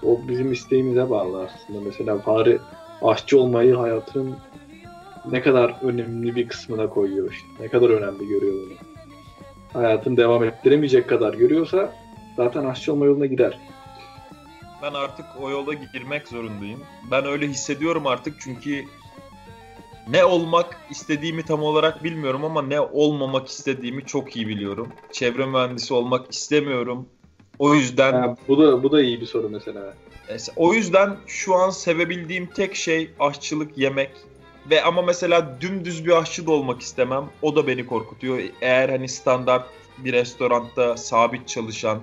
O 0.03 0.27
bizim 0.27 0.51
isteğimize 0.51 1.09
bağlı 1.09 1.43
aslında. 1.43 1.79
Mesela 1.85 2.17
Fahri 2.17 2.59
aşçı 3.01 3.39
olmayı 3.39 3.75
hayatının 3.75 4.35
ne 5.31 5.41
kadar 5.41 5.75
önemli 5.81 6.35
bir 6.35 6.47
kısmına 6.47 6.89
koyuyor 6.89 7.31
işte. 7.31 7.47
Ne 7.59 7.67
kadar 7.67 7.89
önemli 7.89 8.27
görüyor 8.27 8.53
bunu. 8.53 8.86
Hayatını 9.77 10.17
devam 10.17 10.43
ettiremeyecek 10.43 11.09
kadar 11.09 11.33
görüyorsa 11.33 11.93
zaten 12.35 12.65
aşçı 12.65 12.93
olma 12.93 13.05
yoluna 13.05 13.25
gider. 13.25 13.59
Ben 14.81 14.93
artık 14.93 15.25
o 15.41 15.49
yola 15.49 15.73
girmek 15.73 16.27
zorundayım. 16.27 16.83
Ben 17.11 17.25
öyle 17.25 17.47
hissediyorum 17.47 18.07
artık 18.07 18.35
çünkü 18.39 18.85
ne 20.09 20.25
olmak 20.25 20.77
istediğimi 20.89 21.43
tam 21.43 21.63
olarak 21.63 22.03
bilmiyorum 22.03 22.45
ama 22.45 22.61
ne 22.61 22.79
olmamak 22.79 23.47
istediğimi 23.47 24.05
çok 24.05 24.35
iyi 24.35 24.47
biliyorum. 24.47 24.89
Çevre 25.11 25.45
mühendisi 25.45 25.93
olmak 25.93 26.31
istemiyorum. 26.31 27.09
O 27.59 27.75
yüzden 27.75 28.13
Ha, 28.13 28.35
bu 28.47 28.57
da 28.57 28.83
bu 28.83 28.91
da 28.91 29.01
iyi 29.01 29.21
bir 29.21 29.25
soru 29.25 29.49
mesela. 29.49 29.93
Mesela 30.29 30.53
o 30.55 30.73
yüzden 30.73 31.17
şu 31.27 31.55
an 31.55 31.69
sevebildiğim 31.69 32.45
tek 32.45 32.75
şey 32.75 33.09
aşçılık, 33.19 33.77
yemek. 33.77 34.11
Ve 34.69 34.83
ama 34.83 35.01
mesela 35.01 35.61
dümdüz 35.61 36.05
bir 36.05 36.21
aşçı 36.21 36.47
da 36.47 36.51
olmak 36.51 36.81
istemem. 36.81 37.25
O 37.41 37.55
da 37.55 37.67
beni 37.67 37.85
korkutuyor. 37.85 38.39
Eğer 38.61 38.89
hani 38.89 39.09
standart 39.09 39.69
bir 39.97 40.13
restoranda 40.13 40.97
sabit 40.97 41.47
çalışan, 41.47 41.99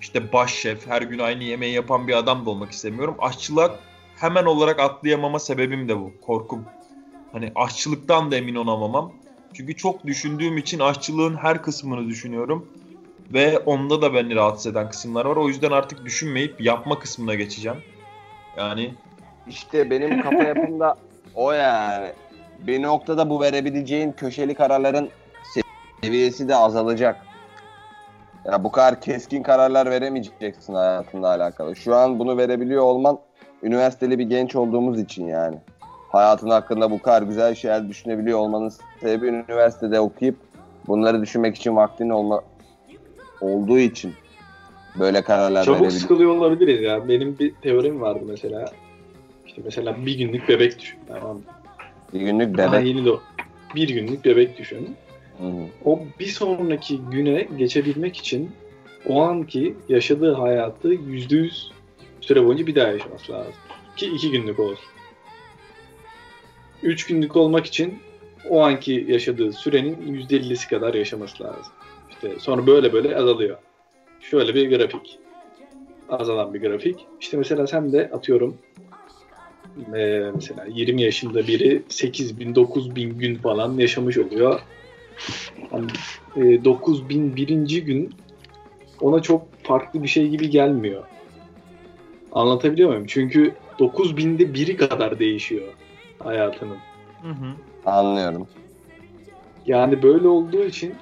işte 0.00 0.32
baş 0.32 0.54
şef, 0.54 0.86
her 0.86 1.02
gün 1.02 1.18
aynı 1.18 1.44
yemeği 1.44 1.74
yapan 1.74 2.08
bir 2.08 2.16
adam 2.18 2.46
da 2.46 2.50
olmak 2.50 2.72
istemiyorum. 2.72 3.16
Aşçılık 3.18 3.70
hemen 4.16 4.44
olarak 4.44 4.80
atlayamama 4.80 5.38
sebebim 5.38 5.88
de 5.88 5.98
bu. 5.98 6.12
Korkum. 6.20 6.64
Hani 7.32 7.52
aşçılıktan 7.54 8.30
da 8.30 8.36
emin 8.36 8.54
olamamam. 8.54 9.12
Çünkü 9.54 9.76
çok 9.76 10.06
düşündüğüm 10.06 10.58
için 10.58 10.78
aşçılığın 10.78 11.34
her 11.34 11.62
kısmını 11.62 12.08
düşünüyorum. 12.08 12.68
Ve 13.32 13.58
onda 13.58 14.02
da 14.02 14.14
beni 14.14 14.34
rahatsız 14.34 14.66
eden 14.66 14.90
kısımlar 14.90 15.24
var. 15.24 15.36
O 15.36 15.48
yüzden 15.48 15.70
artık 15.70 16.04
düşünmeyip 16.04 16.60
yapma 16.60 16.98
kısmına 16.98 17.34
geçeceğim. 17.34 17.78
Yani 18.56 18.94
İşte 19.46 19.90
benim 19.90 20.22
kafa 20.22 20.42
yapımda 20.42 20.96
o 21.36 21.52
yani. 21.52 22.12
Bir 22.58 22.82
noktada 22.82 23.30
bu 23.30 23.40
verebileceğin 23.40 24.12
köşeli 24.12 24.54
kararların 24.54 25.10
seviyesi 26.02 26.48
de 26.48 26.56
azalacak. 26.56 27.26
Ya 28.44 28.64
bu 28.64 28.72
kadar 28.72 29.00
keskin 29.00 29.42
kararlar 29.42 29.90
veremeyeceksin 29.90 30.74
hayatınla 30.74 31.28
alakalı. 31.28 31.76
Şu 31.76 31.94
an 31.94 32.18
bunu 32.18 32.36
verebiliyor 32.36 32.82
olman 32.82 33.18
üniversiteli 33.62 34.18
bir 34.18 34.24
genç 34.24 34.56
olduğumuz 34.56 35.00
için 35.00 35.26
yani. 35.26 35.56
Hayatın 36.08 36.50
hakkında 36.50 36.90
bu 36.90 37.02
kadar 37.02 37.22
güzel 37.22 37.54
şeyler 37.54 37.88
düşünebiliyor 37.88 38.38
olmanın 38.38 38.72
sebebi 39.00 39.26
üniversitede 39.26 40.00
okuyup 40.00 40.36
bunları 40.86 41.22
düşünmek 41.22 41.56
için 41.56 41.76
vaktin 41.76 42.10
olma 42.10 42.42
olduğu 43.40 43.78
için 43.78 44.14
böyle 44.98 45.22
kararlar 45.22 45.64
Çabuk 45.64 45.80
verebiliyor. 45.80 46.00
sıkılıyor 46.00 46.30
olabiliriz 46.30 46.82
ya. 46.82 47.08
Benim 47.08 47.38
bir 47.38 47.54
teorim 47.54 48.00
vardı 48.00 48.20
mesela. 48.26 48.64
İşte 49.56 49.62
mesela 49.64 50.06
bir 50.06 50.18
günlük 50.18 50.48
bebek 50.48 50.78
düşün. 50.78 50.98
Tamam? 51.08 51.42
Bir 52.14 52.20
günlük 52.20 52.58
Daha 52.58 52.72
bebek. 52.72 52.86
yeni 52.86 53.06
doğ. 53.06 53.20
Bir 53.74 53.88
günlük 53.88 54.24
bebek 54.24 54.58
düşün. 54.58 54.96
Hı. 55.38 55.46
O 55.84 56.00
bir 56.20 56.26
sonraki 56.26 57.00
güne 57.10 57.48
geçebilmek 57.58 58.16
için 58.16 58.50
o 59.06 59.22
anki 59.22 59.74
yaşadığı 59.88 60.34
hayatı 60.34 60.88
yüzde 60.88 61.36
yüz 61.36 61.72
süre 62.20 62.44
boyunca 62.44 62.66
bir 62.66 62.74
daha 62.74 62.88
yaşaması 62.88 63.32
lazım. 63.32 63.52
Ki 63.96 64.06
iki 64.06 64.30
günlük 64.30 64.60
olsun. 64.60 64.84
Üç 66.82 67.06
günlük 67.06 67.36
olmak 67.36 67.66
için 67.66 67.98
o 68.50 68.62
anki 68.62 69.06
yaşadığı 69.08 69.52
sürenin 69.52 70.12
yüzde 70.12 70.36
ellisi 70.36 70.68
kadar 70.68 70.94
yaşaması 70.94 71.44
lazım. 71.44 71.72
İşte 72.10 72.38
sonra 72.38 72.66
böyle 72.66 72.92
böyle 72.92 73.16
azalıyor. 73.16 73.58
Şöyle 74.20 74.54
bir 74.54 74.76
grafik. 74.78 75.18
Azalan 76.08 76.54
bir 76.54 76.60
grafik. 76.60 77.06
İşte 77.20 77.36
mesela 77.36 77.66
sen 77.66 77.92
de 77.92 78.10
atıyorum 78.12 78.58
eee, 79.94 80.30
mesela 80.34 80.64
20 80.68 81.02
yaşında 81.02 81.46
biri 81.46 81.82
8 81.88 82.40
bin 82.40 82.54
9 82.54 82.96
bin 82.96 83.18
gün 83.18 83.34
falan 83.36 83.78
yaşamış 83.78 84.18
oluyor. 84.18 84.60
Hani, 85.70 85.86
e, 86.36 86.64
9001. 86.64 87.82
gün 87.82 88.14
ona 89.00 89.22
çok 89.22 89.42
farklı 89.62 90.02
bir 90.02 90.08
şey 90.08 90.28
gibi 90.28 90.50
gelmiyor. 90.50 91.04
Anlatabiliyor 92.32 92.88
muyum? 92.88 93.06
Çünkü 93.08 93.54
9000'de 93.78 94.54
biri 94.54 94.76
kadar 94.76 95.18
değişiyor 95.18 95.72
hayatının. 96.18 96.78
hı 97.22 97.28
hı. 97.28 97.54
Anlıyorum. 97.90 98.48
Yani 99.66 100.02
böyle 100.02 100.28
olduğu 100.28 100.64
için 100.64 100.94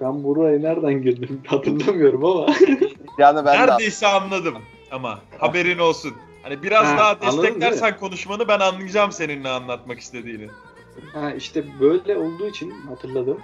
ben 0.00 0.24
buraya 0.24 0.58
nereden 0.58 1.02
girdim 1.02 1.42
hatırlamıyorum 1.46 2.24
ama 2.24 2.46
Yani 3.18 3.46
ben 3.46 3.68
de 3.68 3.72
Neredeyse 3.72 4.06
anladım 4.06 4.54
ama 4.90 5.22
haberin 5.38 5.78
olsun. 5.78 6.12
Hani 6.48 6.62
biraz 6.62 6.86
Ha, 6.86 6.98
daha 6.98 7.20
desteklersen 7.20 7.96
konuşmanı 7.96 8.48
ben 8.48 8.60
anlayacağım 8.60 9.12
senin 9.12 9.44
ne 9.44 9.48
anlatmak 9.48 10.00
istediğini. 10.00 10.48
Ha 11.12 11.32
işte 11.32 11.64
böyle 11.80 12.18
olduğu 12.18 12.48
için 12.48 12.74
hatırladım. 12.88 13.40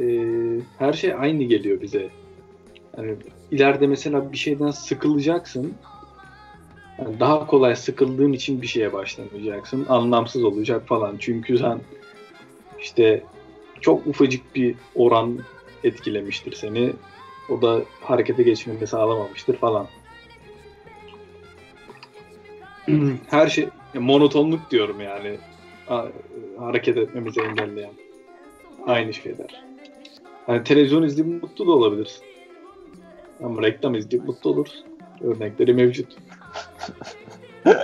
Ee, 0.00 0.60
her 0.78 0.92
şey 0.92 1.14
aynı 1.14 1.44
geliyor 1.44 1.80
bize. 1.80 2.08
Hani 2.96 3.14
ileride 3.50 3.86
mesela 3.86 4.32
bir 4.32 4.36
şeyden 4.36 4.70
sıkılacaksın. 4.70 5.74
Yani 6.98 7.20
daha 7.20 7.46
kolay 7.46 7.76
sıkıldığın 7.76 8.32
için 8.32 8.62
bir 8.62 8.66
şeye 8.66 8.92
başlamayacaksın. 8.92 9.86
Anlamsız 9.88 10.44
olacak 10.44 10.88
falan. 10.88 11.16
Çünkü 11.18 11.58
sen 11.58 11.80
işte 12.80 13.22
çok 13.80 14.06
ufacık 14.06 14.54
bir 14.54 14.74
oran 14.94 15.38
etkilemiştir 15.84 16.52
seni. 16.52 16.92
O 17.48 17.62
da 17.62 17.80
harekete 18.00 18.42
geçmeni 18.42 18.86
sağlamamıştır 18.86 19.56
falan. 19.56 19.86
Her 23.30 23.48
şey 23.48 23.68
monotonluk 23.94 24.70
diyorum 24.70 25.00
yani. 25.00 25.36
Ha- 25.86 26.08
Hareket 26.58 26.96
etmemizi 26.96 27.40
engelleyen. 27.40 27.90
Aynı 28.86 29.14
şeyler. 29.14 29.64
Hani 30.46 30.64
televizyon 30.64 31.02
izleyip 31.02 31.42
mutlu 31.42 31.66
da 31.66 31.70
olabilirsin. 31.70 32.22
Ama 33.44 33.62
reklam 33.62 33.94
izleyip 33.94 34.26
mutlu 34.26 34.50
olursun. 34.50 34.86
Örnekleri 35.20 35.74
mevcut. 35.74 36.16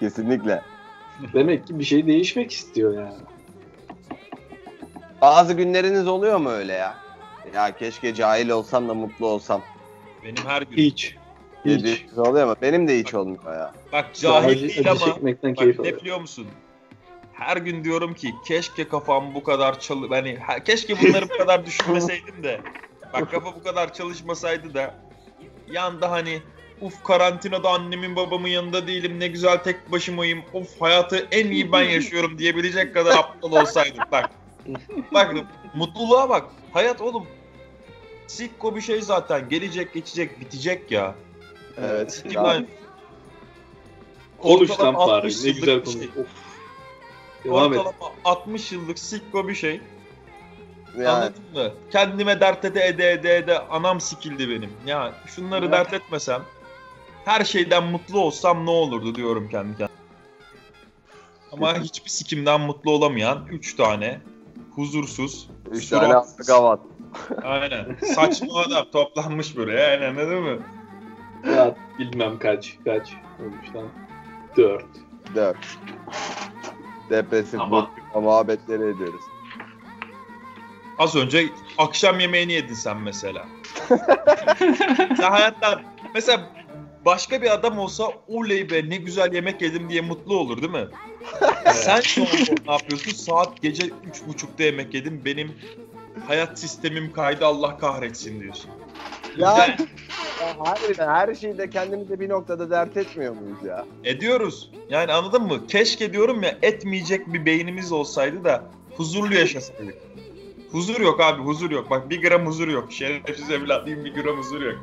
Kesinlikle. 0.00 0.62
Demek 1.34 1.66
ki 1.66 1.78
bir 1.78 1.84
şey 1.84 2.06
değişmek 2.06 2.52
istiyor 2.52 2.94
yani. 2.94 3.22
Bazı 5.20 5.52
günleriniz 5.54 6.08
oluyor 6.08 6.38
mu 6.38 6.50
öyle 6.50 6.72
ya? 6.72 6.96
Ya 7.54 7.76
keşke 7.76 8.14
cahil 8.14 8.48
olsam 8.48 8.88
da 8.88 8.94
mutlu 8.94 9.26
olsam. 9.26 9.62
Benim 10.24 10.44
her 10.46 10.62
gün. 10.62 10.76
Hiç. 10.76 11.16
Hiç. 11.64 12.04
Oluyor 12.16 12.46
mu? 12.46 12.56
Benim 12.62 12.88
de 12.88 12.98
hiç 12.98 13.14
olmuyor 13.14 13.52
ya. 13.54 13.74
Bak 13.92 14.14
cahil 14.14 14.48
Acı- 14.48 14.68
değil 14.68 14.80
acı 14.80 14.90
ama 14.90 15.14
çekmekten 15.14 15.50
bak 15.50 15.58
keyif 15.58 15.74
ne 15.78 15.80
alıyorum. 15.80 16.00
biliyor 16.00 16.20
musun? 16.20 16.46
Her 17.32 17.56
gün 17.56 17.84
diyorum 17.84 18.14
ki 18.14 18.34
keşke 18.46 18.88
kafam 18.88 19.34
bu 19.34 19.42
kadar 19.42 19.80
çalı... 19.80 20.08
Hani 20.08 20.36
ha- 20.36 20.64
keşke 20.64 21.00
bunları 21.02 21.28
bu 21.30 21.38
kadar 21.38 21.66
düşünmeseydim 21.66 22.42
de. 22.42 22.60
Bak 23.12 23.30
kafa 23.30 23.54
bu 23.54 23.62
kadar 23.62 23.92
çalışmasaydı 23.94 24.74
da. 24.74 24.94
Yanda 25.70 26.10
hani 26.10 26.42
uf 26.80 27.04
karantinada 27.04 27.70
annemin 27.70 28.16
babamın 28.16 28.48
yanında 28.48 28.86
değilim 28.86 29.20
ne 29.20 29.28
güzel 29.28 29.56
tek 29.58 29.92
başımayım. 29.92 30.42
Of 30.52 30.80
hayatı 30.80 31.28
en 31.30 31.46
iyi 31.50 31.72
ben 31.72 31.82
yaşıyorum 31.82 32.38
diyebilecek 32.38 32.94
kadar 32.94 33.16
aptal 33.18 33.52
olsaydım. 33.52 34.04
Bak. 34.12 34.30
Bak 35.14 35.34
mutluluğa 35.74 36.28
bak. 36.28 36.44
Hayat 36.72 37.00
oğlum. 37.00 37.26
Sikko 38.26 38.76
bir 38.76 38.80
şey 38.80 39.00
zaten. 39.02 39.48
Gelecek 39.48 39.94
geçecek 39.94 40.40
bitecek 40.40 40.90
ya. 40.90 41.14
Evet. 41.84 42.24
Ya, 42.32 42.44
ben 42.44 42.66
Konuş 44.38 44.70
lan 44.80 44.94
bari. 44.94 44.96
60 44.96 45.44
Ne 45.44 45.50
güzel 45.50 45.76
bir 45.80 45.84
konuş. 45.84 45.98
şey. 45.98 46.08
Devam 47.44 47.72
et. 47.72 47.78
Ortalama 47.78 48.12
60 48.24 48.72
yıllık 48.72 48.98
sikko 48.98 49.48
bir 49.48 49.54
şey. 49.54 49.80
yani, 50.96 51.08
Anladın 51.08 51.42
mı? 51.54 51.70
Kendime 51.92 52.40
dert 52.40 52.64
ede 52.64 52.86
ede 52.86 53.12
ede 53.12 53.36
ede 53.36 53.58
anam 53.58 54.00
sikildi 54.00 54.48
benim. 54.48 54.70
Ya 54.86 55.14
şunları 55.26 55.64
Ya. 55.64 55.72
dert 55.72 55.92
etmesem 55.92 56.42
her 57.24 57.44
şeyden 57.44 57.84
mutlu 57.84 58.20
olsam 58.20 58.66
ne 58.66 58.70
olurdu 58.70 59.14
diyorum 59.14 59.48
kendi 59.50 59.70
kendime. 59.76 59.98
Ama 61.52 61.78
hiçbir 61.78 62.10
sikimden 62.10 62.60
mutlu 62.60 62.90
olamayan 62.90 63.46
3 63.50 63.76
tane 63.76 64.20
huzursuz, 64.74 65.48
üç 65.70 65.88
tane 65.88 66.14
gavat. 66.46 66.80
aynen 67.42 67.96
saçma 68.14 68.60
adam 68.60 68.90
toplanmış 68.92 69.56
buraya 69.56 69.90
yani 69.92 70.06
anladın 70.06 70.42
mı? 70.42 70.58
Ya 71.46 71.76
bilmem 71.98 72.38
kaç. 72.38 72.76
Kaç 72.84 73.12
olmuş 73.40 73.74
lan. 73.74 73.88
Dört. 74.56 74.86
Dört. 75.34 75.78
Depresif 77.10 77.60
Ama- 77.60 77.90
muhabbetleri 78.14 78.82
ediyoruz. 78.82 79.22
Az 80.98 81.16
önce 81.16 81.48
akşam 81.78 82.20
yemeğini 82.20 82.52
yedin 82.52 82.74
sen 82.74 82.96
mesela. 82.96 83.46
sen 85.16 85.30
hayattan 85.30 85.82
mesela 86.14 86.52
başka 87.04 87.42
bir 87.42 87.50
adam 87.50 87.78
olsa 87.78 88.04
oley 88.28 88.70
be 88.70 88.90
ne 88.90 88.96
güzel 88.96 89.32
yemek 89.32 89.62
yedim 89.62 89.88
diye 89.90 90.00
mutlu 90.00 90.36
olur 90.36 90.62
değil 90.62 90.72
mi? 90.72 90.88
Sen 91.72 92.00
şu 92.00 92.22
an 92.22 92.28
ne 92.66 92.72
yapıyorsun? 92.72 93.12
Saat 93.12 93.62
gece 93.62 93.90
üç 94.10 94.26
buçukta 94.26 94.62
yemek 94.62 94.94
yedim. 94.94 95.22
Benim 95.24 95.52
hayat 96.26 96.58
sistemim 96.58 97.12
kaydı 97.12 97.46
Allah 97.46 97.78
kahretsin 97.78 98.40
diyorsun. 98.40 98.70
Ya, 99.38 99.56
ya 100.40 100.56
harbiden 100.58 101.08
her 101.08 101.34
şeyi 101.34 101.58
de 101.58 101.70
kendimize 101.70 102.20
bir 102.20 102.28
noktada 102.28 102.70
dert 102.70 102.96
etmiyor 102.96 103.34
muyuz 103.34 103.62
ya? 103.66 103.86
ediyoruz. 104.04 104.70
Yani 104.90 105.12
anladın 105.12 105.42
mı? 105.42 105.66
Keşke 105.66 106.12
diyorum 106.12 106.42
ya 106.42 106.58
etmeyecek 106.62 107.32
bir 107.32 107.46
beynimiz 107.46 107.92
olsaydı 107.92 108.44
da 108.44 108.64
huzurlu 108.96 109.34
yaşasaydık. 109.34 109.94
Huzur 110.72 111.00
yok 111.00 111.20
abi 111.20 111.42
huzur 111.42 111.70
yok. 111.70 111.90
Bak 111.90 112.10
bir 112.10 112.22
gram 112.22 112.46
huzur 112.46 112.68
yok. 112.68 112.92
Şerefsiz 112.92 113.50
evlatlıyım 113.50 114.04
bir 114.04 114.14
gram 114.14 114.36
huzur 114.36 114.60
yok. 114.62 114.78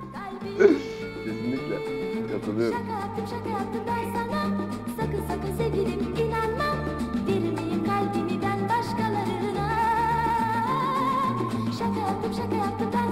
Kesinlikle. 1.26 1.76
Katılıyorum. 2.32 2.78
Şaka 2.78 3.00
yaptım 3.00 3.26
şaka 3.30 3.50
yaptım 3.50 3.82
ben 3.88 4.14
sana 4.14 4.48
Sakın 4.98 5.24
sakın 5.28 5.58
sevgilim 5.58 6.16
inanmam 6.28 6.78
Verir 7.28 7.86
kalbimi 7.86 8.42
ben 8.44 8.70
başkalarına 8.70 9.70
Şaka 11.80 12.00
yaptım 12.00 12.34
şaka 12.38 12.56
yaptım 12.56 12.90
ben 12.94 13.05